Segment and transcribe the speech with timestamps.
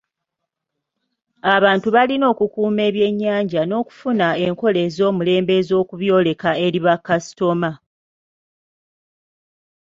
[1.55, 7.71] Abantu balina okukuuma ebyennyanja n'okufuna enkola ez'omulembe ez'okubyoleka eri bakasitoma.